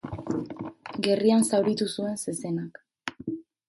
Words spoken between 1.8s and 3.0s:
zuen zezenak.